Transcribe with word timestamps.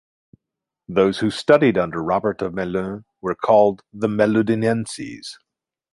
Those 0.87 1.19
who 1.19 1.29
studied 1.29 1.77
under 1.77 2.01
Robert 2.01 2.41
of 2.41 2.53
Melun 2.55 3.03
were 3.21 3.35
called 3.35 3.83
the 3.93 4.07
"Meludinenses". 4.07 5.37